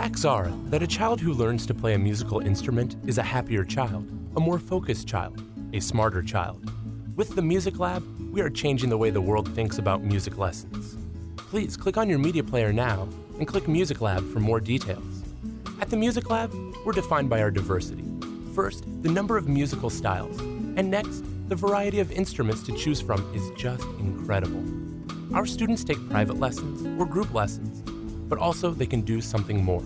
[0.00, 3.66] Facts are that a child who learns to play a musical instrument is a happier
[3.66, 5.44] child, a more focused child,
[5.74, 6.72] a smarter child.
[7.16, 10.96] With the Music Lab, we are changing the way the world thinks about music lessons.
[11.36, 13.06] Please click on your media player now
[13.38, 15.22] and click Music Lab for more details.
[15.82, 16.50] At the Music Lab,
[16.86, 18.06] we're defined by our diversity.
[18.54, 23.20] First, the number of musical styles, and next, the variety of instruments to choose from
[23.34, 24.64] is just incredible.
[25.34, 27.69] Our students take private lessons or group lessons,
[28.30, 29.82] but also they can do something more.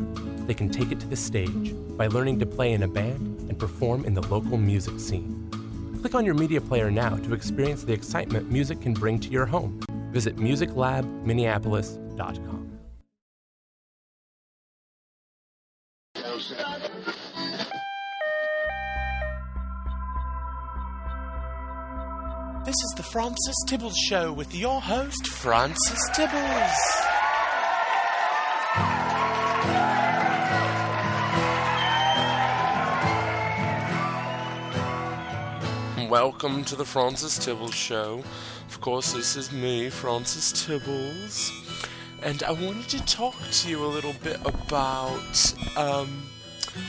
[0.46, 3.58] They can take it to the stage by learning to play in a band and
[3.58, 5.48] perform in the local music scene.
[6.00, 9.46] Click on your media player now to experience the excitement music can bring to your
[9.46, 9.80] home.
[10.12, 12.60] Visit musiclabminneapolis.com.
[22.64, 27.13] This is the Francis Tibbles Show with your host, Francis Tibbles.
[36.14, 38.22] Welcome to the Francis Tibbles Show.
[38.68, 41.50] Of course, this is me, Francis Tibbles,
[42.22, 45.54] and I wanted to talk to you a little bit about.
[45.76, 46.22] Um,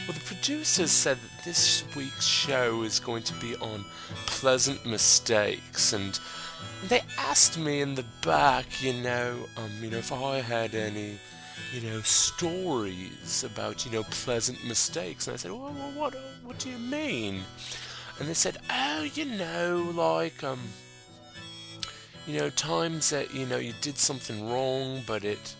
[0.07, 3.83] well, the producers said that this week's show is going to be on
[4.27, 6.19] pleasant mistakes, and
[6.87, 11.17] they asked me in the back, you know, um, you know, if I had any,
[11.73, 16.69] you know, stories about, you know, pleasant mistakes, and I said, well, what, what do
[16.69, 17.41] you mean?
[18.19, 20.59] And they said, oh, you know, like, um,
[22.25, 25.55] you know, times that, you know, you did something wrong, but it,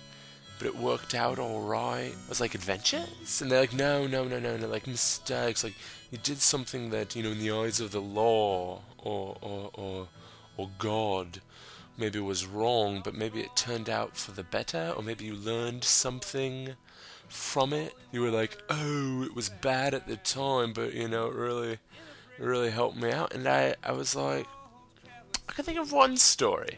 [0.57, 2.13] but it worked out all right.
[2.13, 3.41] I was like, adventures?
[3.41, 5.63] And they're like, no, no, no, no, no, like mistakes.
[5.63, 5.75] Like,
[6.11, 10.07] you did something that, you know, in the eyes of the law or, or, or,
[10.55, 11.41] or God,
[11.97, 15.83] maybe was wrong, but maybe it turned out for the better, or maybe you learned
[15.83, 16.75] something
[17.27, 17.93] from it.
[18.13, 21.73] You were like, oh, it was bad at the time, but, you know, it really
[21.73, 21.79] it
[22.39, 23.33] really helped me out.
[23.33, 24.47] And I, I was like,
[25.47, 26.77] I can think of one story.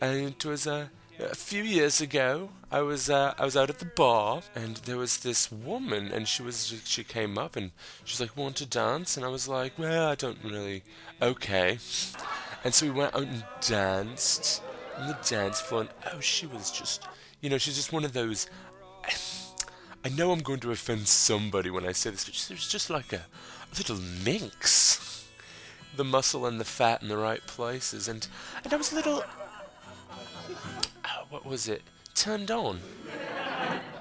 [0.00, 2.50] And it was a, a few years ago.
[2.70, 6.26] I was uh, I was out at the bar, and there was this woman, and
[6.26, 7.70] she was she came up, and
[8.04, 10.82] she was like, "Want to dance?" And I was like, "Well, I don't really."
[11.22, 11.78] Okay.
[12.64, 14.62] And so we went out and danced
[14.98, 17.04] on the dance floor, and oh, she was just,
[17.40, 18.48] you know, she's just one of those.
[20.06, 22.90] I know I'm going to offend somebody when I say this, but she was just
[22.90, 23.26] like a,
[23.76, 25.26] little minx.
[25.96, 28.24] The muscle and the fat in the right places, and
[28.62, 29.24] and I was a little.
[31.04, 31.82] Oh, what was it?
[32.14, 32.78] Turned on.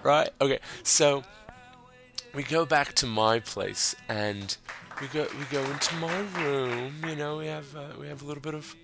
[0.04, 0.30] Right?
[0.40, 0.60] Okay.
[0.84, 1.24] So
[2.36, 4.56] we go back to my place, and
[5.02, 7.04] we go we go into my room.
[7.08, 8.76] You know, we have uh, we have a little bit of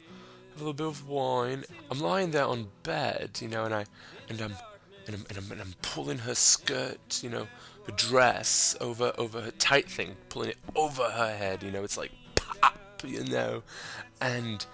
[0.55, 1.65] a little bit of wine.
[1.91, 3.85] I'm lying there on bed, you know, and I
[4.27, 4.55] and I'm
[5.07, 7.47] and I'm, and I'm, and I'm pulling her skirt, you know,
[7.85, 11.63] her dress over over her tight thing, pulling it over her head.
[11.63, 13.63] You know, it's like pop, you know,
[14.19, 14.65] and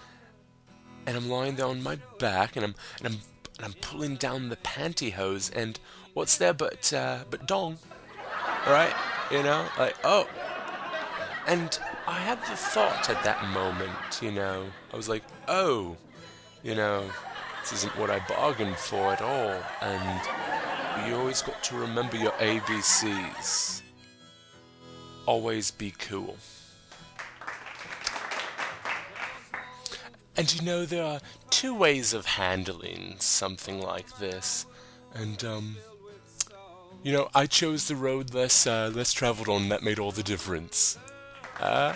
[1.06, 3.20] and I'm lying there on my back, and I'm and I'm
[3.58, 5.80] and I'm pulling down the pantyhose, and
[6.14, 7.78] what's there but uh, but dong,
[8.68, 8.94] right?
[9.32, 10.28] You know, like oh,
[11.48, 15.96] and I had the thought at that moment, you know, I was like, oh,
[16.62, 17.10] you know,
[17.70, 20.22] this isn't what I bargained for at all, and
[21.06, 23.82] you always got to remember your ABCs.
[25.26, 26.38] Always be cool.
[30.38, 31.20] And you know, there are
[31.50, 34.66] two ways of handling something like this.
[35.14, 35.76] And, um,
[37.04, 40.24] you know, I chose the road less, uh, less traveled on that made all the
[40.24, 40.98] difference.
[41.60, 41.96] Uh,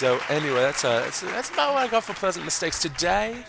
[0.00, 3.44] so anyway, that's, uh, that's, that's about what I got for pleasant mistakes today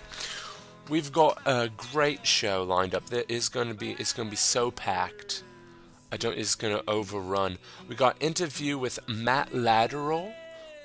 [0.89, 3.05] we've got a great show lined up.
[3.05, 5.43] There is going to be it's going to be so packed.
[6.11, 6.37] I don't.
[6.37, 7.57] It's going to overrun.
[7.87, 10.33] We got interview with Matt Lateral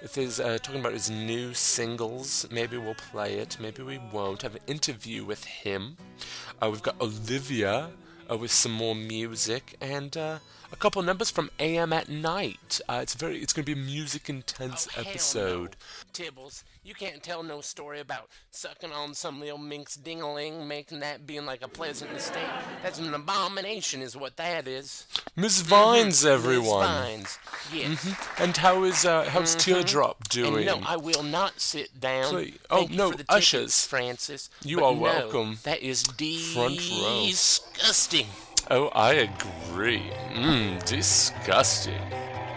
[0.00, 2.46] with his uh, talking about his new singles.
[2.50, 3.56] Maybe we'll play it.
[3.60, 4.42] Maybe we won't.
[4.42, 5.96] Have an interview with him.
[6.62, 7.90] Uh, we've got Olivia
[8.30, 10.38] uh, with some more music and uh,
[10.72, 12.80] a couple numbers from AM at Night.
[12.88, 13.38] Uh, it's very.
[13.38, 15.76] It's going to be a music intense oh, episode.
[16.18, 16.24] No.
[16.24, 21.26] Tibbles, you can't tell no story about sucking on some little minx dingaling, making that
[21.26, 22.48] being like a pleasant mistake.
[22.82, 25.06] That's an abomination, is what that is.
[25.34, 26.28] Miss Vines, mm-hmm.
[26.28, 26.80] everyone.
[26.80, 27.38] Miss Vines,
[27.72, 28.04] yes.
[28.04, 28.42] Mm-hmm.
[28.42, 29.72] And how is uh, how's mm-hmm.
[29.72, 30.68] Teardrop doing?
[30.68, 32.52] And no, I will not sit down.
[32.70, 34.50] Oh Thank no, for the ushers, tickets, Francis.
[34.62, 35.58] You are no, welcome.
[35.64, 37.24] That is Front row.
[37.26, 38.26] disgusting.
[38.68, 40.10] Oh, I agree.
[40.32, 42.02] Mmm, disgusting.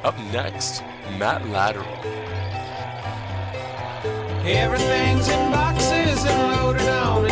[0.04, 0.82] Up next,
[1.20, 1.86] Matt Lateral.
[4.44, 7.26] Everything's in boxes and loaded on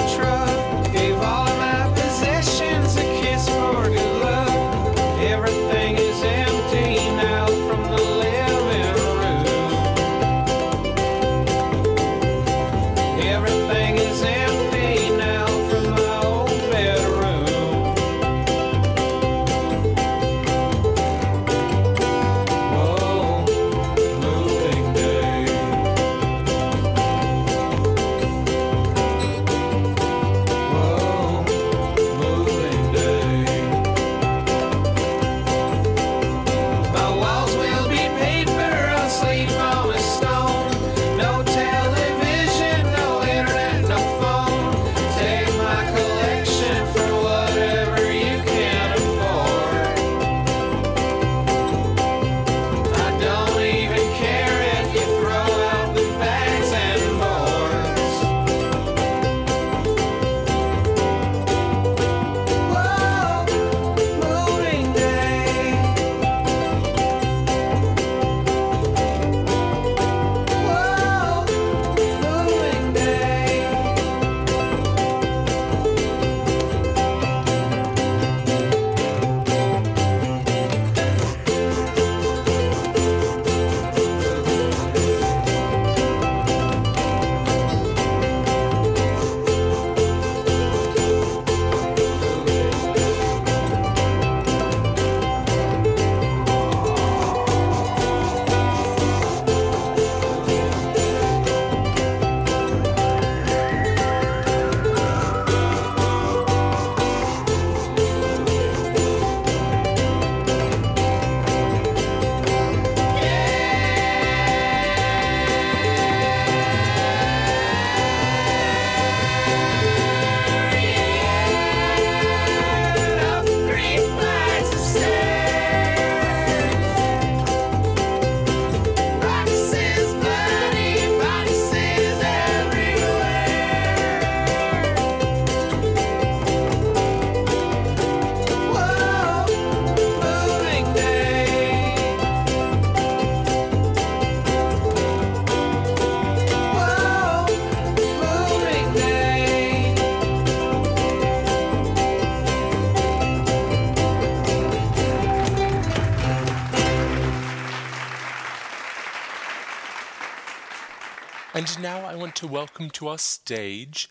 [162.47, 164.07] welcome to our stage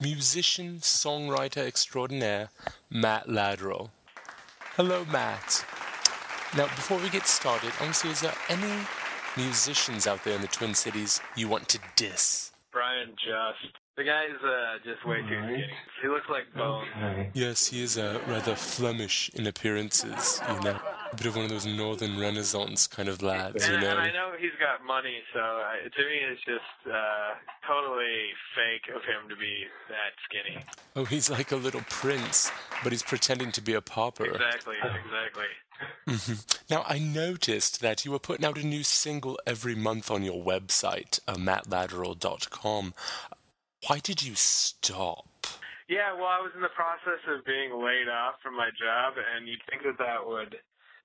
[0.00, 2.50] musician, songwriter extraordinaire,
[2.90, 3.90] Matt Lateral.
[4.74, 5.64] Hello, Matt.
[6.56, 8.84] Now, before we get started, I want to see is there any
[9.36, 12.50] musicians out there in the Twin Cities you want to diss?
[12.72, 13.76] Brian Just.
[13.98, 15.66] The guy's uh, just way too skinny.
[16.00, 16.86] He looks like Bones.
[17.34, 20.78] Yes, he is uh, rather Flemish in appearances, you know.
[21.10, 23.88] A bit of one of those Northern Renaissance kind of lads, you know.
[23.88, 27.34] and I know he's got money, so uh, to me it's just uh,
[27.66, 30.64] totally fake of him to be that skinny.
[30.94, 32.52] Oh, he's like a little prince,
[32.84, 34.26] but he's pretending to be a pauper.
[34.26, 35.46] Exactly, exactly.
[36.70, 40.42] Now, I noticed that you were putting out a new single every month on your
[40.42, 42.94] website, uh, mattlateral.com.
[43.86, 45.26] Why did you stop?
[45.88, 49.48] Yeah, well, I was in the process of being laid off from my job, and
[49.48, 50.58] you'd think that that would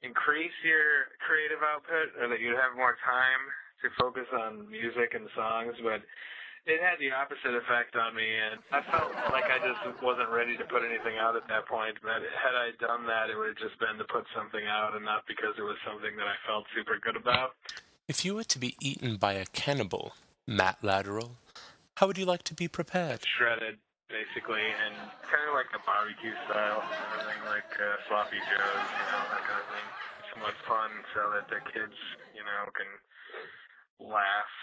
[0.03, 3.43] increase your creative output or that you'd have more time
[3.79, 6.03] to focus on music and songs, but
[6.65, 10.55] it had the opposite effect on me, and I felt like I just wasn't ready
[10.55, 11.99] to put anything out at that point.
[12.01, 15.03] But had I done that, it would have just been to put something out and
[15.03, 17.55] not because it was something that I felt super good about.
[18.07, 20.15] If you were to be eaten by a cannibal,
[20.47, 21.35] Matt Lateral,
[21.95, 23.21] how would you like to be prepared?
[23.37, 23.77] Shredded,
[24.09, 24.95] basically, and
[25.29, 26.83] kind of like a barbecue style,
[27.13, 29.87] everything like uh, sloppy joes, you know, that kind of thing.
[30.33, 31.93] Somewhat fun so that the kids,
[32.33, 32.89] you know, can
[34.09, 34.53] laugh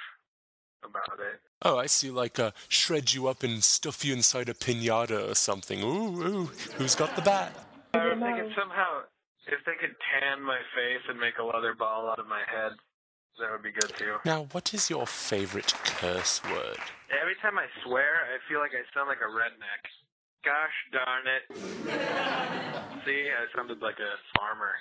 [0.84, 1.40] about it.
[1.62, 5.34] Oh, I see, like uh, shred you up and stuff you inside a pinata or
[5.34, 5.82] something.
[5.82, 7.52] Ooh, ooh, who's got the bat?
[7.94, 9.02] I was thinking somehow
[9.46, 12.72] if they could tan my face and make a leather ball out of my head,
[13.40, 14.16] that would be good too.
[14.24, 16.78] Now, what is your favorite curse word?
[17.20, 19.88] Every time I swear, I feel like I sound like a redneck.
[20.42, 21.42] Gosh darn it.
[23.04, 24.74] See, I sounded like a farmer.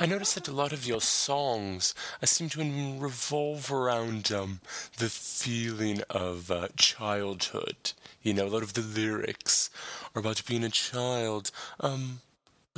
[0.00, 4.60] I noticed that a lot of your songs uh, seem to revolve around um,
[4.98, 7.92] the feeling of uh, childhood.
[8.22, 9.70] You know, a lot of the lyrics
[10.14, 11.50] are about being a child.
[11.80, 12.20] Um,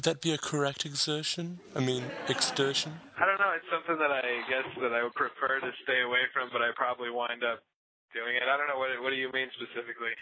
[0.01, 1.61] would that be a correct exertion?
[1.77, 3.01] I mean, exertion?
[3.19, 3.53] I don't know.
[3.55, 6.71] It's something that I guess that I would prefer to stay away from, but I
[6.75, 7.61] probably wind up
[8.15, 8.45] doing it.
[8.45, 8.79] I don't know.
[8.79, 10.17] What, what do you mean specifically?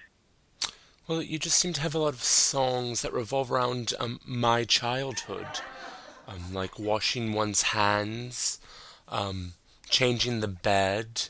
[1.06, 4.64] Well, you just seem to have a lot of songs that revolve around um, my
[4.64, 5.46] childhood,
[6.26, 8.58] um, like washing one's hands,
[9.06, 9.52] um,
[9.88, 11.28] changing the bed.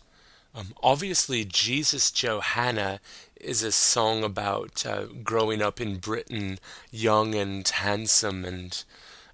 [0.55, 3.01] Um, obviously, Jesus Johanna
[3.41, 6.59] is a song about uh, growing up in Britain,
[6.91, 8.85] young and handsome and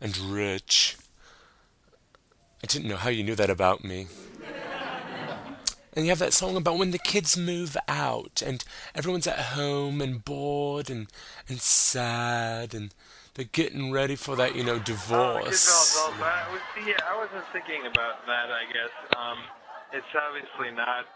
[0.00, 0.96] and rich.
[2.62, 4.06] I didn't know how you knew that about me.
[5.96, 8.64] And you have that song about when the kids move out and
[8.96, 11.06] everyone's at home and bored and
[11.49, 12.92] and sad and
[13.34, 15.96] they're getting ready for that, you know, Oh, divorce.
[15.99, 18.46] all, I was, yeah, I wasn't thinking about that.
[18.50, 19.38] I guess um,
[19.92, 21.06] it's obviously not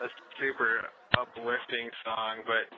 [0.00, 0.08] a
[0.40, 2.68] super uplifting song, but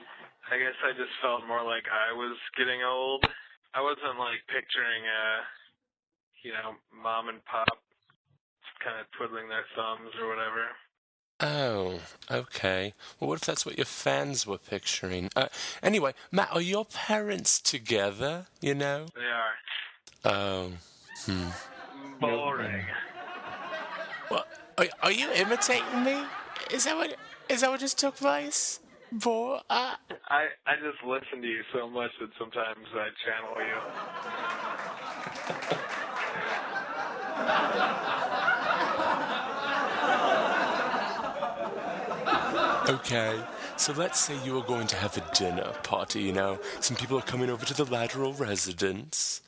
[0.51, 3.25] I guess I just felt more like I was getting old.
[3.73, 5.39] I wasn't like picturing, uh,
[6.43, 7.67] you know, mom and pop
[8.83, 10.65] kind of twiddling their thumbs or whatever.
[11.41, 12.93] Oh, okay.
[13.19, 15.29] Well, what if that's what your fans were picturing?
[15.35, 15.47] Uh,
[15.83, 18.47] anyway, Matt, are your parents together?
[18.61, 19.05] You know?
[19.15, 19.53] They are
[20.25, 20.71] Oh,
[21.25, 21.45] hmm.
[22.19, 22.85] boring.
[24.29, 24.45] Well,
[24.77, 26.23] are, are you imitating me?
[26.71, 27.15] Is that what
[27.49, 28.79] is that what just took place?
[29.11, 29.95] Boy, uh,
[30.29, 33.79] I I just listen to you so much that sometimes I channel you.
[42.89, 43.39] Okay,
[43.77, 46.59] so let's say you are going to have a dinner party, you know.
[46.79, 49.41] Some people are coming over to the lateral residence.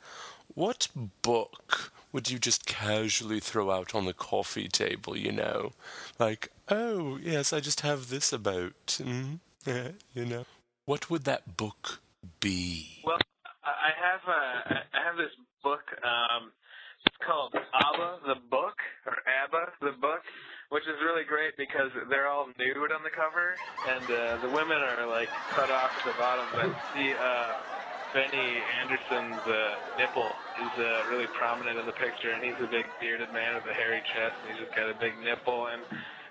[0.53, 0.87] What
[1.21, 5.71] book would you just casually throw out on the coffee table, you know?
[6.19, 10.45] Like, oh, yes, I just have this about, mm, yeah, you know.
[10.85, 11.99] What would that book
[12.39, 13.01] be?
[13.05, 13.19] Well,
[13.63, 14.41] I have a
[14.97, 15.31] I have this
[15.63, 15.83] book.
[16.01, 16.51] Um,
[17.05, 20.21] it's called ABBA the book or ABBA the book,
[20.69, 23.55] which is really great because they're all nude on the cover,
[23.87, 26.45] and uh, the women are like cut off at the bottom.
[26.53, 27.53] But the uh,
[28.13, 32.85] Benny Andersson's uh, nipple is uh, really prominent in the picture, and he's a big
[32.99, 35.67] bearded man with a hairy chest, and he's just got a big nipple.
[35.67, 35.81] And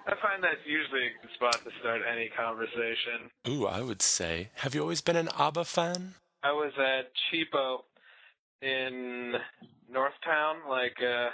[0.07, 3.31] I find that's usually a good spot to start any conversation.
[3.49, 4.51] Ooh, I would say.
[4.57, 6.15] Have you always been an ABBA fan?
[6.43, 7.85] I was at Cheapo
[8.63, 9.35] in
[9.93, 11.29] Northtown, like uh,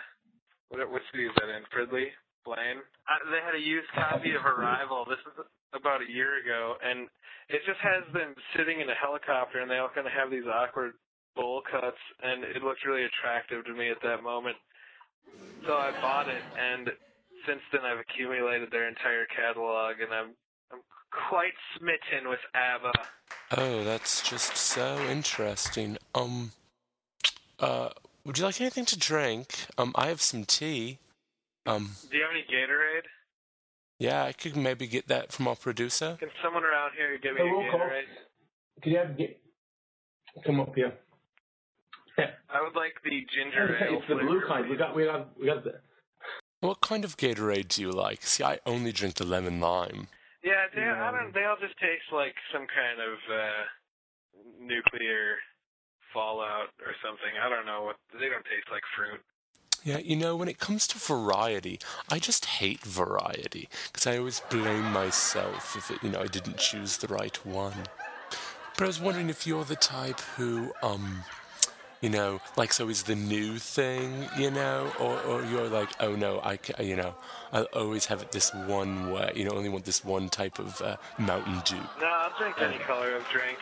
[0.68, 1.62] what what city is that in?
[1.70, 2.10] Fridley,
[2.44, 2.82] Blaine.
[3.06, 5.06] Uh, they had a used copy of Arrival.
[5.08, 7.06] This was about a year ago, and
[7.48, 10.46] it just has them sitting in a helicopter, and they all kind of have these
[10.46, 10.94] awkward
[11.36, 14.56] bowl cuts, and it looked really attractive to me at that moment.
[15.66, 16.90] So I bought it, and
[17.46, 20.30] since then I've accumulated their entire catalog, and I'm
[20.72, 20.80] I'm
[21.30, 22.92] quite smitten with ABBA.
[23.56, 25.98] Oh, that's just so interesting.
[26.14, 26.52] Um,
[27.60, 27.90] uh,
[28.24, 29.66] would you like anything to drink?
[29.78, 30.98] Um, I have some tea.
[31.64, 33.06] Um, Do you have any Gatorade?
[33.98, 36.16] yeah, I could maybe get that from our producer.
[36.20, 37.80] Can someone around here give me Hey, a roll call.
[37.80, 38.82] Gatorade?
[38.82, 39.40] Can you have get
[40.44, 40.92] come up here?
[42.18, 43.98] Yeah, I would like the ginger ale.
[43.98, 44.68] it's the blue kind.
[44.70, 45.74] We got we got we got the.
[46.60, 48.22] What kind of Gatorade do you like?
[48.22, 50.08] See, I only drink the lemon lime.
[50.42, 51.34] Yeah, they, I don't.
[51.34, 53.64] They all just taste like some kind of uh,
[54.60, 55.36] nuclear
[56.14, 57.34] fallout or something.
[57.42, 57.96] I don't know what.
[58.12, 59.20] They don't taste like fruit.
[59.84, 61.78] Yeah, you know, when it comes to variety,
[62.10, 66.58] I just hate variety because I always blame myself if it, you know, I didn't
[66.58, 67.84] choose the right one.
[68.76, 71.22] But I was wondering if you're the type who, um,
[72.06, 76.14] you know, like, so is the new thing, you know, or, or you're like, oh
[76.14, 77.16] no, I, ca- you know,
[77.52, 80.80] I'll always have it this one way, you know, only want this one type of
[80.80, 81.74] uh, Mountain Dew.
[82.00, 83.58] No, I'll drink any color of drink.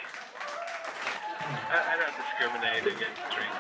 [1.40, 3.54] I, I don't discriminate against drink.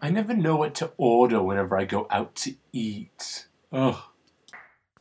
[0.00, 3.48] I never know what to order whenever I go out to eat.
[3.70, 4.12] Oh,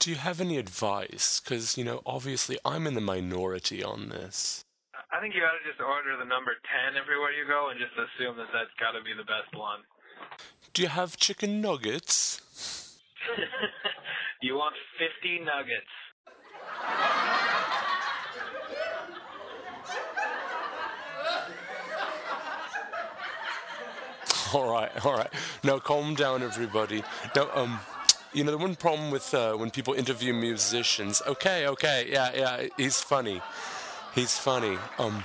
[0.04, 1.40] Do you have any advice?
[1.40, 4.66] Because, you know, obviously I'm in the minority on this.
[5.14, 6.52] I think you ought to just order the number
[6.92, 9.80] 10 everywhere you go and just assume that that's got to be the best one.
[10.74, 13.00] Do you have chicken nuggets?
[14.42, 15.88] you want 50 nuggets.
[24.54, 25.34] All right, all right.
[25.64, 27.04] Now calm down, everybody.
[27.36, 27.80] Now, um,
[28.34, 31.22] you know the one problem with uh, when people interview musicians.
[31.28, 32.68] Okay, okay, yeah, yeah.
[32.78, 33.42] He's funny.
[34.16, 34.78] He's funny.
[34.98, 35.24] Um,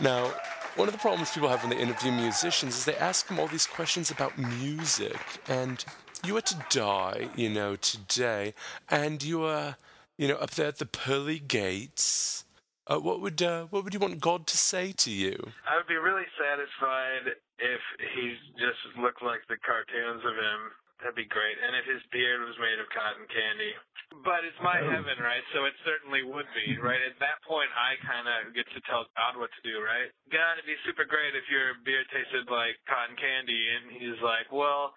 [0.00, 0.32] now,
[0.76, 3.48] one of the problems people have when they interview musicians is they ask them all
[3.48, 5.18] these questions about music,
[5.48, 5.84] and
[6.24, 8.54] you were to die, you know, today,
[8.88, 9.76] and you are,
[10.16, 12.44] you know, up there at the pearly gates.
[12.86, 15.52] Uh, what would uh, what would you want God to say to you?
[15.68, 17.80] I would be really satisfied if
[18.14, 20.60] he just looked like the cartoons of him.
[21.00, 21.56] That'd be great.
[21.56, 23.72] And if his beard was made of cotton candy.
[24.20, 25.40] But it's my heaven, right?
[25.56, 27.00] So it certainly would be, right?
[27.00, 30.12] At that point, I kind of get to tell God what to do, right?
[30.28, 33.56] God, it'd be super great if your beard tasted like cotton candy.
[33.56, 34.92] And he's like, well,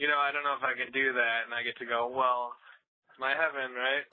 [0.00, 1.44] you know, I don't know if I can do that.
[1.44, 2.56] And I get to go, well,
[3.12, 4.08] it's my heaven, right?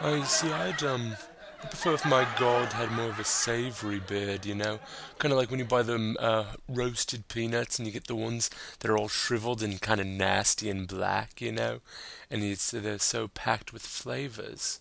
[0.00, 1.27] Oh, you see, I'd um, I
[1.66, 4.78] prefer if my god had more of a savory beard, you know,
[5.18, 8.48] kind of like when you buy them uh, roasted peanuts and you get the ones
[8.78, 11.80] that are all shriveled and kind of nasty and black, you know,
[12.30, 14.80] and it's they're so packed with flavors.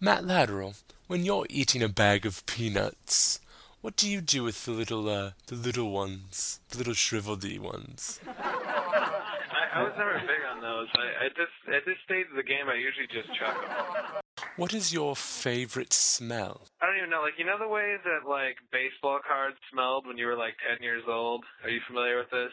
[0.00, 0.74] Matt Lateral,
[1.06, 3.40] when you're eating a bag of peanuts,
[3.82, 8.18] what do you do with the little uh, the little ones, the little shriveledy ones?
[8.26, 10.88] I, I was never big on those.
[10.94, 14.22] I, I just at this stage of the game, I usually just chuck them.
[14.56, 16.62] What is your favorite smell?
[16.80, 17.20] I don't even know.
[17.20, 20.82] Like you know the way that like baseball cards smelled when you were like ten
[20.82, 21.44] years old.
[21.62, 22.52] Are you familiar with this?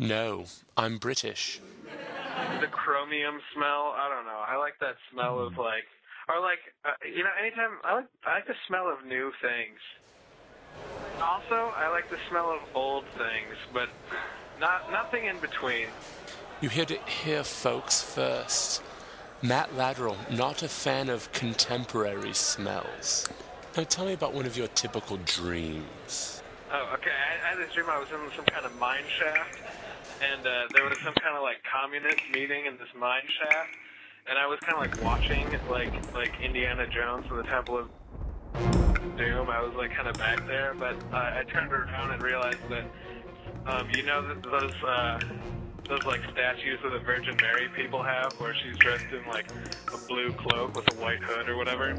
[0.00, 1.60] No, I'm British.
[2.60, 3.94] The chromium smell.
[3.96, 4.42] I don't know.
[4.44, 5.86] I like that smell of like,
[6.28, 9.78] or like, uh, you know, anytime I like I like the smell of new things.
[11.22, 13.88] Also, I like the smell of old things, but
[14.58, 15.86] not nothing in between.
[16.60, 18.82] You heard it here, folks, first.
[19.44, 23.28] Matt Lateral, not a fan of contemporary smells.
[23.76, 26.40] Now tell me about one of your typical dreams.
[26.70, 27.10] Oh, okay.
[27.10, 29.58] I, I had this dream I was in some kind of mine shaft,
[30.22, 33.70] and uh, there was some kind of like communist meeting in this mine shaft,
[34.28, 37.88] and I was kind of like watching like like Indiana Jones and the Temple of
[39.16, 39.50] Doom.
[39.50, 42.84] I was like kind of back there, but uh, I turned around and realized that
[43.66, 45.18] um, you know that those uh,
[45.88, 49.46] those like statues of the Virgin Mary people have, where she's dressed in like
[49.92, 51.94] a blue cloak with a white hood or whatever.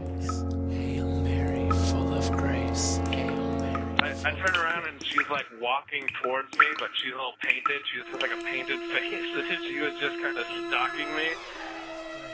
[0.70, 2.98] Hail Mary, full of grace.
[3.10, 3.84] Hail Mary.
[4.02, 7.82] I, I turn around and she's like walking towards me, but she's all painted.
[7.92, 9.60] She just has like a painted face.
[9.68, 11.30] she was just kind of stalking me.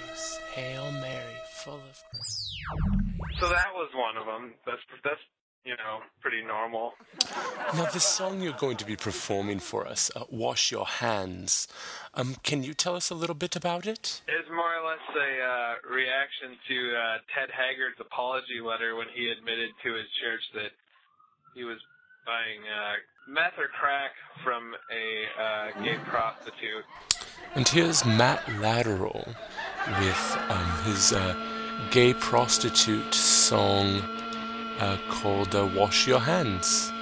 [0.07, 0.39] Grace.
[0.53, 2.49] Hail Mary, full of grace.
[3.39, 4.53] So that was one of them.
[4.65, 5.21] That's that's
[5.65, 6.93] you know, pretty normal.
[7.76, 11.67] Now, the song you're going to be performing for us, uh, "Wash Your Hands,"
[12.13, 14.22] um, can you tell us a little bit about it?
[14.28, 19.30] It's more or less a uh, reaction to uh, Ted Haggard's apology letter when he
[19.30, 20.72] admitted to his church that
[21.56, 21.78] he was
[22.26, 22.95] buying uh,
[23.28, 24.12] meth or crack
[24.43, 26.86] from a uh, gay prostitute.
[27.56, 29.28] And here's Matt Lateral
[30.00, 31.36] with um, his uh,
[31.91, 34.18] gay prostitute song.
[34.79, 36.93] Uh, cold uh, wash your hands.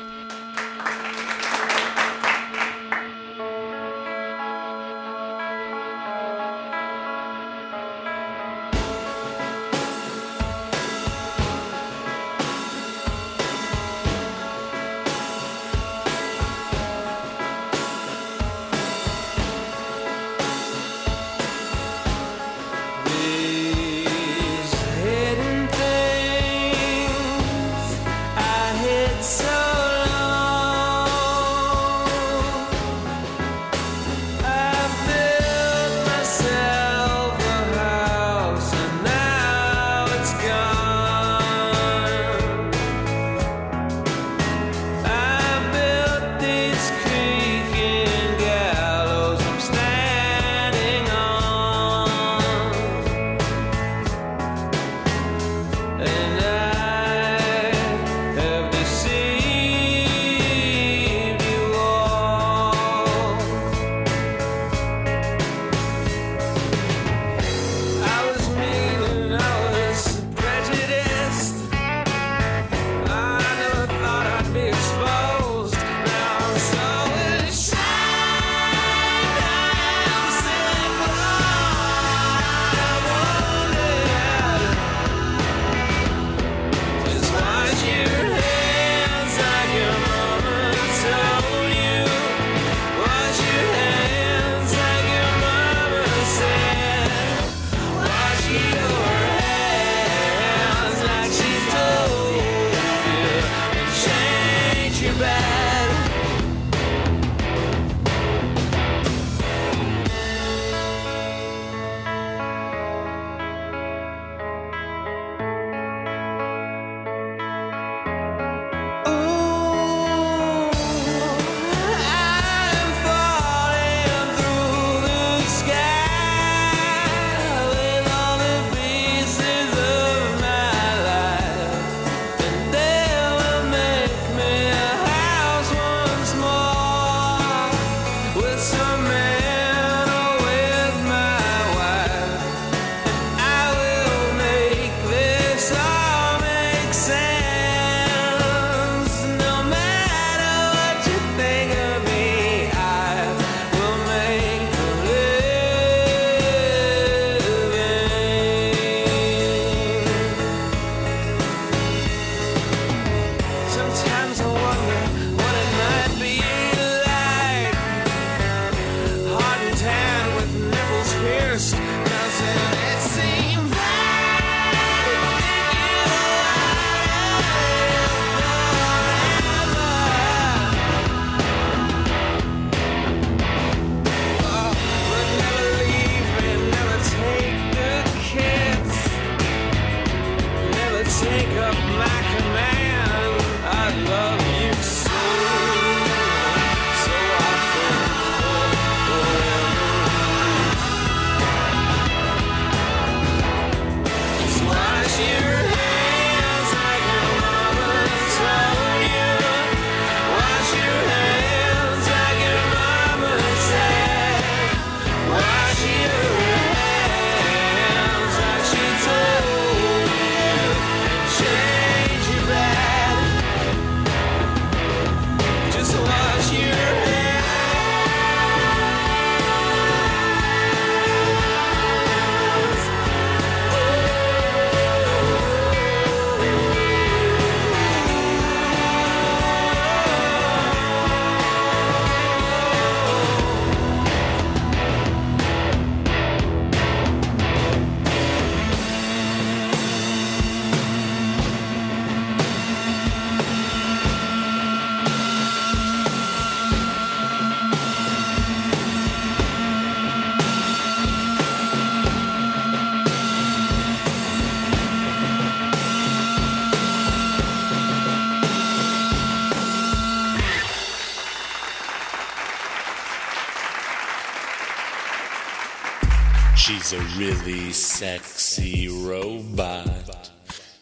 [276.87, 280.31] She's a really sexy robot.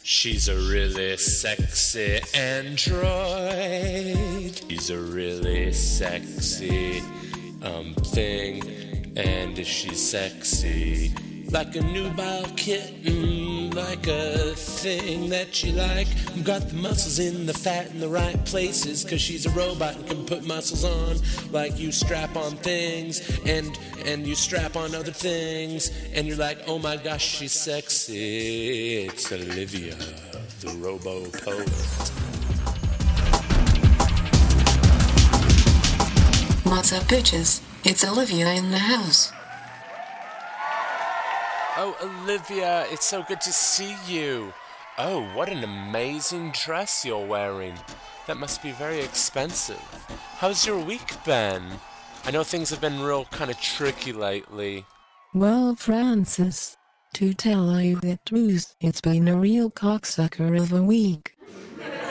[0.04, 3.02] She's a really sexy android.
[4.70, 7.02] She's a really sexy
[7.64, 8.62] um, thing.
[9.18, 11.12] And if she's sexy,
[11.52, 16.08] like a nubile kitten, like a thing that you like.
[16.44, 20.08] Got the muscles in the fat in the right places, cause she's a robot and
[20.08, 21.18] can put muscles on.
[21.52, 26.60] Like you strap on things and and you strap on other things, and you're like,
[26.68, 29.06] oh my gosh, she's sexy.
[29.06, 29.96] It's Olivia,
[30.62, 31.70] the robo poet.
[36.66, 37.62] What's up, bitches?
[37.84, 39.32] It's Olivia in the house.
[41.78, 44.54] Oh, Olivia, it's so good to see you.
[44.98, 47.74] Oh, what an amazing dress you're wearing.
[48.28, 49.84] That must be very expensive.
[50.38, 51.64] How's your week been?
[52.24, 54.86] I know things have been real kind of tricky lately.
[55.34, 56.78] Well, Francis,
[57.16, 61.36] to tell you the truth, it's been a real cocksucker of a week.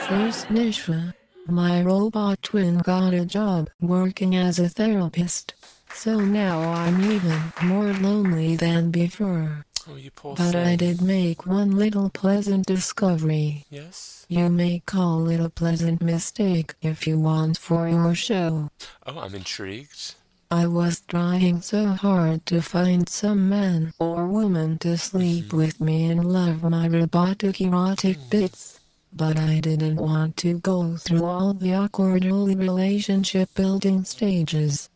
[0.07, 1.15] First, Nishra,
[1.47, 5.55] my robot twin got a job working as a therapist.
[5.95, 9.65] So now I'm even more lonely than before.
[9.87, 10.67] Oh, you poor But thing.
[10.67, 13.65] I did make one little pleasant discovery.
[13.69, 14.25] Yes?
[14.27, 18.69] You may call it a pleasant mistake if you want for your show.
[19.07, 20.15] Oh, I'm intrigued.
[20.51, 25.57] I was trying so hard to find some man or woman to sleep mm-hmm.
[25.57, 28.29] with me and love my robotic erotic hmm.
[28.29, 28.79] bits.
[29.13, 34.89] But I didn't want to go through all the awkward early relationship building stages.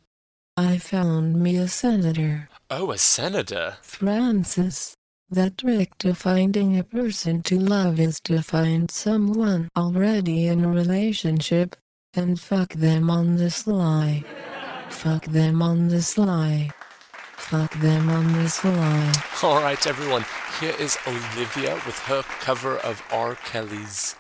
[0.60, 3.78] I found me a senator, Oh, a senator.
[3.82, 4.94] Francis.
[5.30, 10.68] The trick to finding a person to love is to find someone already in a
[10.68, 11.78] relationship
[12.14, 14.26] and fuck them on the sly.
[14.90, 16.72] Fuck them on the sly.
[17.38, 19.14] Fuck them on the sly.
[19.42, 20.26] All right, everyone.
[20.60, 23.36] Here is Olivia with her cover of R.
[23.46, 24.18] Kelly's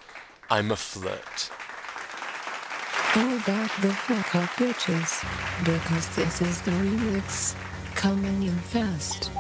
[0.49, 1.51] I'm a Flirt.
[3.15, 5.25] Oh, back the fuck up, bitches.
[5.65, 7.55] Because this is the remix.
[7.95, 9.31] Coming in fast.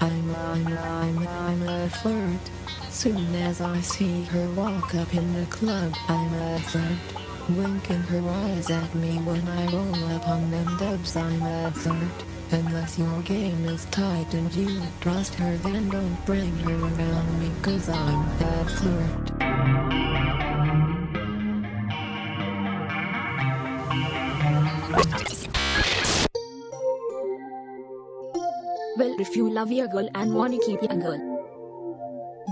[0.00, 2.50] I'm, I'm, I'm, I'm a flirt.
[2.90, 7.56] Soon as I see her walk up in the club, I'm a flirt.
[7.56, 12.24] Winking her eyes at me when I roll up on them dubs, I'm a flirt.
[12.50, 17.52] Unless your game is tight and you trust her, then don't bring her around me,
[17.62, 20.53] cause I'm a flirt.
[29.20, 31.34] If you love your girl and wanna keep your girl,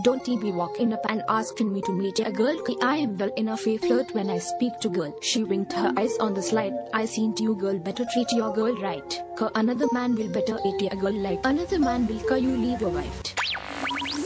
[0.05, 2.57] don't be walking up and asking me to meet your girl.
[2.83, 5.14] I am well enough a flirt when I speak to girl.
[5.20, 6.75] She winked her eyes on the slide.
[6.92, 9.22] I seen to you girl better treat your girl right.
[9.37, 12.81] Cause another man will better eat your girl like another man will cause you leave
[12.81, 13.35] your wife.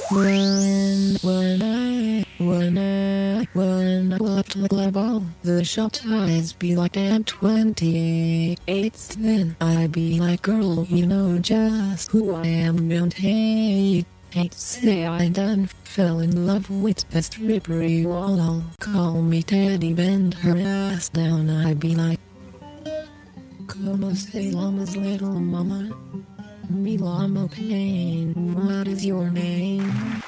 [0.09, 6.77] When, when I, when I, when I left the club, all the shop ties be
[6.77, 9.17] like damn 28.
[9.19, 14.07] Then I be like, girl, you know just who I am, don't hate.
[14.31, 19.93] Hate say I done fell in love with a stripper, you all call me Teddy,
[19.93, 22.21] bend her ass down, I be like,
[23.67, 25.91] Como se llamas little mama?
[28.55, 30.23] What is your name?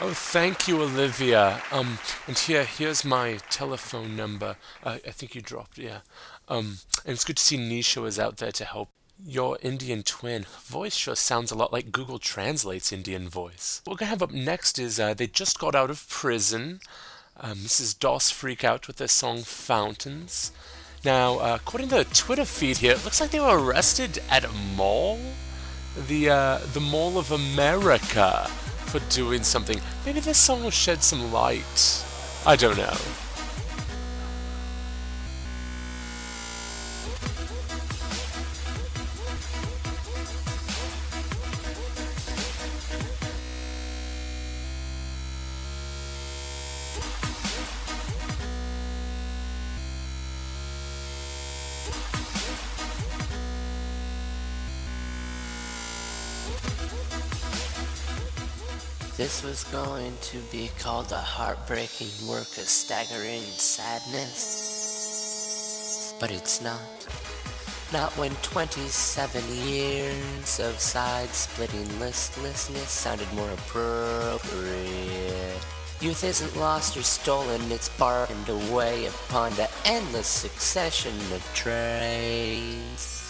[0.00, 1.60] Oh, thank you, Olivia.
[1.72, 4.56] Um, and here, here's my telephone number.
[4.84, 6.00] Uh, I think you dropped, yeah.
[6.48, 8.90] Um, and it's good to see Nisha is out there to help.
[9.24, 13.80] Your Indian twin voice sure sounds a lot like Google Translate's Indian voice.
[13.84, 16.80] What we're gonna have up next is uh, they just got out of prison.
[17.40, 20.52] Um, this is Doss Freak Out with their song Fountains.
[21.04, 24.44] Now, uh, according to the Twitter feed here, it looks like they were arrested at
[24.44, 25.18] a mall,
[26.08, 28.46] the uh, the Mall of America,
[28.86, 29.80] for doing something.
[30.04, 32.04] Maybe this song will shed some light.
[32.44, 32.96] I don't know.
[59.32, 64.44] This was going to be called a heartbreaking work of staggering sadness.
[66.20, 67.08] But it's not.
[67.94, 74.42] Not when 27 years of side splitting listlessness sounded more appropriate.
[76.02, 83.21] Youth isn't lost or stolen, it's bargained away upon the endless succession of trains.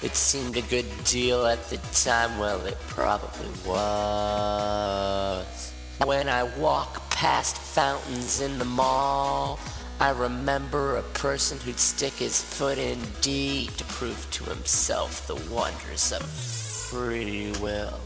[0.00, 5.72] It seemed a good deal at the time, well, it probably was.
[6.04, 9.58] When I walk past fountains in the mall,
[9.98, 15.34] I remember a person who'd stick his foot in deep to prove to himself the
[15.52, 17.98] wonders of free will.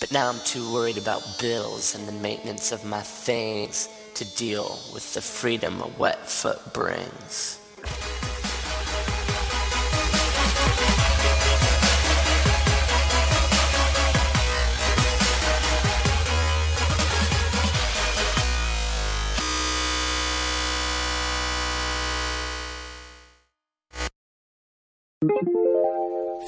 [0.00, 4.78] But now I'm too worried about bills and the maintenance of my things to deal
[4.94, 7.58] with the freedom a wet foot brings.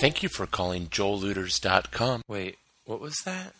[0.03, 2.23] Thank you for calling joellooters.com.
[2.27, 3.55] Wait, what was that?